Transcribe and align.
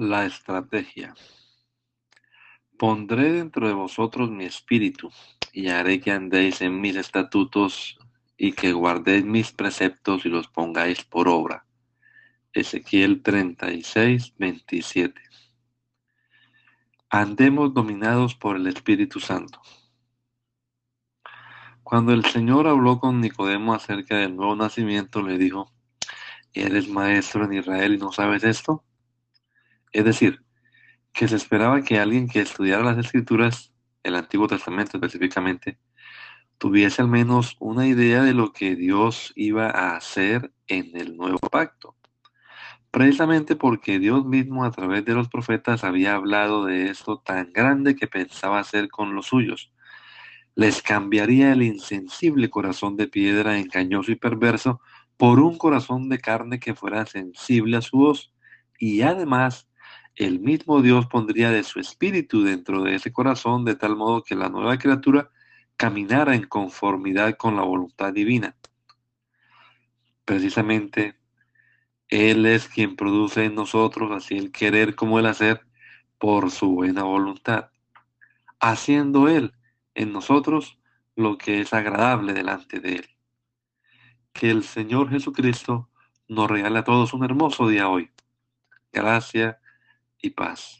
La 0.00 0.26
estrategia. 0.26 1.12
Pondré 2.78 3.32
dentro 3.32 3.66
de 3.66 3.74
vosotros 3.74 4.30
mi 4.30 4.44
espíritu, 4.44 5.10
y 5.52 5.70
haré 5.70 6.00
que 6.00 6.12
andéis 6.12 6.60
en 6.62 6.80
mis 6.80 6.94
estatutos, 6.94 7.98
y 8.36 8.52
que 8.52 8.72
guardéis 8.72 9.24
mis 9.24 9.50
preceptos 9.50 10.24
y 10.24 10.28
los 10.28 10.46
pongáis 10.46 11.02
por 11.02 11.26
obra. 11.26 11.66
Ezequiel 12.52 13.24
36, 13.24 14.34
27. 14.38 15.20
Andemos 17.10 17.74
dominados 17.74 18.36
por 18.36 18.54
el 18.54 18.68
Espíritu 18.68 19.18
Santo. 19.18 19.60
Cuando 21.82 22.12
el 22.12 22.24
Señor 22.24 22.68
habló 22.68 23.00
con 23.00 23.20
Nicodemo 23.20 23.74
acerca 23.74 24.18
del 24.18 24.36
nuevo 24.36 24.54
nacimiento, 24.54 25.22
le 25.22 25.38
dijo, 25.38 25.72
¿eres 26.52 26.88
maestro 26.88 27.46
en 27.46 27.54
Israel 27.54 27.94
y 27.94 27.98
no 27.98 28.12
sabes 28.12 28.44
esto? 28.44 28.84
Es 29.92 30.04
decir, 30.04 30.42
que 31.12 31.28
se 31.28 31.36
esperaba 31.36 31.82
que 31.82 31.98
alguien 31.98 32.28
que 32.28 32.40
estudiara 32.40 32.84
las 32.84 32.98
escrituras, 32.98 33.72
el 34.02 34.14
Antiguo 34.14 34.46
Testamento 34.46 34.96
específicamente, 34.96 35.78
tuviese 36.58 37.02
al 37.02 37.08
menos 37.08 37.56
una 37.60 37.86
idea 37.86 38.22
de 38.22 38.34
lo 38.34 38.52
que 38.52 38.74
Dios 38.74 39.32
iba 39.36 39.68
a 39.70 39.96
hacer 39.96 40.52
en 40.66 40.96
el 40.96 41.16
nuevo 41.16 41.38
pacto. 41.38 41.96
Precisamente 42.90 43.54
porque 43.54 43.98
Dios 43.98 44.24
mismo 44.24 44.64
a 44.64 44.70
través 44.70 45.04
de 45.04 45.14
los 45.14 45.28
profetas 45.28 45.84
había 45.84 46.14
hablado 46.14 46.64
de 46.64 46.88
esto 46.88 47.18
tan 47.18 47.52
grande 47.52 47.94
que 47.94 48.06
pensaba 48.06 48.58
hacer 48.58 48.88
con 48.88 49.14
los 49.14 49.26
suyos. 49.26 49.72
Les 50.54 50.82
cambiaría 50.82 51.52
el 51.52 51.62
insensible 51.62 52.50
corazón 52.50 52.96
de 52.96 53.06
piedra 53.06 53.58
engañoso 53.58 54.10
y 54.10 54.16
perverso 54.16 54.80
por 55.16 55.38
un 55.38 55.58
corazón 55.58 56.08
de 56.08 56.18
carne 56.18 56.58
que 56.58 56.74
fuera 56.74 57.06
sensible 57.06 57.76
a 57.76 57.82
su 57.82 57.98
voz 57.98 58.32
y 58.78 59.02
además 59.02 59.67
el 60.18 60.40
mismo 60.40 60.82
Dios 60.82 61.06
pondría 61.06 61.50
de 61.50 61.62
su 61.62 61.78
espíritu 61.78 62.42
dentro 62.42 62.82
de 62.82 62.96
ese 62.96 63.12
corazón 63.12 63.64
de 63.64 63.76
tal 63.76 63.94
modo 63.94 64.24
que 64.24 64.34
la 64.34 64.48
nueva 64.48 64.76
criatura 64.76 65.30
caminara 65.76 66.34
en 66.34 66.44
conformidad 66.44 67.36
con 67.36 67.54
la 67.54 67.62
voluntad 67.62 68.12
divina. 68.12 68.56
Precisamente, 70.24 71.16
Él 72.08 72.46
es 72.46 72.66
quien 72.66 72.96
produce 72.96 73.44
en 73.44 73.54
nosotros 73.54 74.10
así 74.10 74.36
el 74.36 74.50
querer 74.50 74.96
como 74.96 75.20
el 75.20 75.26
hacer 75.26 75.64
por 76.18 76.50
su 76.50 76.74
buena 76.74 77.04
voluntad, 77.04 77.70
haciendo 78.58 79.28
Él 79.28 79.52
en 79.94 80.12
nosotros 80.12 80.80
lo 81.14 81.38
que 81.38 81.60
es 81.60 81.72
agradable 81.72 82.32
delante 82.32 82.80
de 82.80 82.96
Él. 82.96 83.08
Que 84.32 84.50
el 84.50 84.64
Señor 84.64 85.10
Jesucristo 85.10 85.90
nos 86.26 86.50
regale 86.50 86.80
a 86.80 86.84
todos 86.84 87.14
un 87.14 87.24
hermoso 87.24 87.68
día 87.68 87.88
hoy. 87.88 88.10
Gracias 88.92 89.58
y 90.22 90.30
paz. 90.30 90.78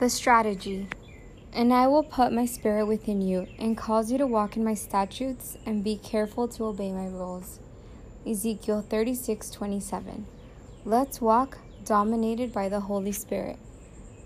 The 0.00 0.08
strategy. 0.08 0.88
And 1.52 1.72
I 1.72 1.88
will 1.88 2.04
put 2.04 2.32
my 2.32 2.46
spirit 2.46 2.86
within 2.86 3.20
you, 3.20 3.48
and 3.58 3.76
cause 3.76 4.12
you 4.12 4.18
to 4.18 4.26
walk 4.26 4.56
in 4.56 4.64
my 4.64 4.74
statutes, 4.74 5.56
and 5.66 5.82
be 5.82 5.96
careful 5.96 6.46
to 6.48 6.66
obey 6.66 6.92
my 6.92 7.06
rules. 7.06 7.58
Ezekiel 8.26 8.82
36:27. 8.88 10.26
Let's 10.84 11.20
walk 11.20 11.58
dominated 11.84 12.52
by 12.52 12.68
the 12.68 12.80
Holy 12.80 13.12
Spirit. 13.12 13.58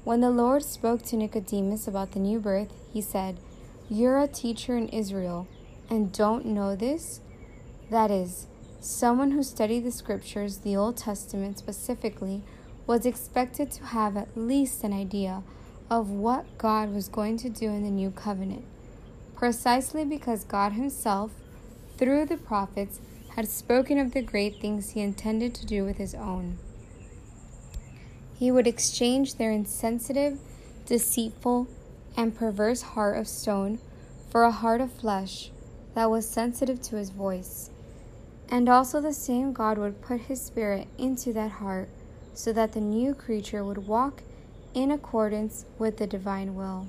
When 0.05 0.21
the 0.21 0.31
Lord 0.31 0.65
spoke 0.65 1.03
to 1.05 1.17
Nicodemus 1.17 1.87
about 1.87 2.11
the 2.13 2.19
new 2.19 2.41
birth, 2.41 2.73
he 2.93 3.01
said, 3.01 3.39
You're 3.89 4.19
a 4.19 4.27
teacher 4.27 4.77
in 4.77 4.89
Israel 4.89 5.47
and 5.91 6.13
don't 6.13 6.47
know 6.47 6.77
this, 6.77 7.21
that 7.91 8.11
is, 8.11 8.47
someone 8.81 9.33
who 9.33 9.43
studied 9.43 9.85
the 9.85 9.91
scriptures, 9.91 10.59
the 10.59 10.77
Old 10.77 10.97
Testament 10.97 11.59
specifically, 11.59 12.43
was 12.87 13.07
expected 13.07 13.71
to 13.71 13.85
have 13.87 14.17
at 14.17 14.37
least 14.37 14.83
an 14.83 14.93
idea 14.93 15.43
of 15.91 16.11
what 16.11 16.59
God 16.59 16.93
was 16.93 17.09
going 17.09 17.37
to 17.39 17.49
do 17.49 17.67
in 17.67 17.83
the 17.83 17.91
new 17.91 18.11
covenant, 18.11 18.65
precisely 19.37 20.05
because 20.05 20.45
God 20.45 20.73
Himself, 20.73 21.33
through 21.97 22.27
the 22.27 22.37
prophets, 22.37 23.01
had 23.37 23.49
spoken 23.49 23.99
of 23.99 24.13
the 24.13 24.23
great 24.23 24.61
things 24.61 24.91
He 24.91 25.01
intended 25.01 25.55
to 25.55 25.67
do 25.67 25.85
with 25.85 25.99
His 25.99 26.15
own. 26.15 26.59
He 28.35 28.51
would 28.51 28.67
exchange 28.67 29.37
their 29.37 29.53
insensitive, 29.53 30.39
deceitful, 30.87 31.69
and 32.17 32.37
perverse 32.37 32.83
heart 32.83 33.17
of 33.17 33.29
stone 33.29 33.79
for 34.29 34.43
a 34.45 34.51
heart 34.51 34.81
of 34.81 34.93
flesh 34.93 35.51
that 35.95 36.11
was 36.11 36.29
sensitive 36.29 36.81
to 36.83 36.97
his 36.97 37.11
voice. 37.11 37.71
And 38.49 38.69
also, 38.69 39.01
the 39.01 39.13
same 39.13 39.53
God 39.53 39.79
would 39.79 40.03
put 40.03 40.23
his 40.23 40.41
spirit 40.41 40.89
into 40.99 41.33
that 41.33 41.53
heart 41.53 41.89
so 42.35 42.53
that 42.53 42.73
the 42.73 42.81
new 42.81 43.15
creature 43.15 43.65
would 43.65 43.87
walk 43.87 44.23
in 44.75 44.91
accordance 44.91 45.65
with 45.79 45.99
the 45.99 46.07
divine 46.07 46.55
will. 46.55 46.89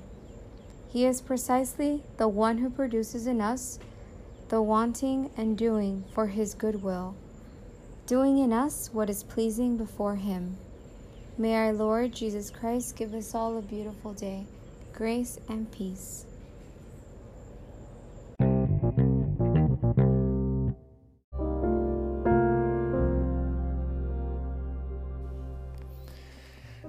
He 0.88 1.04
is 1.04 1.20
precisely 1.20 2.02
the 2.18 2.28
one 2.28 2.58
who 2.58 2.70
produces 2.70 3.26
in 3.26 3.40
us 3.40 3.78
the 4.48 4.62
wanting 4.62 5.30
and 5.36 5.56
doing 5.56 6.04
for 6.12 6.28
his 6.28 6.54
good 6.54 6.82
will, 6.82 7.16
doing 8.06 8.38
in 8.38 8.52
us 8.52 8.90
what 8.92 9.10
is 9.10 9.24
pleasing 9.24 9.76
before 9.76 10.16
him. 10.16 10.56
May 11.36 11.56
our 11.56 11.72
Lord 11.72 12.12
Jesus 12.12 12.50
Christ 12.50 12.94
give 12.94 13.14
us 13.14 13.34
all 13.34 13.58
a 13.58 13.62
beautiful 13.62 14.12
day, 14.12 14.46
grace 14.92 15.38
and 15.48 15.70
peace. 15.72 16.26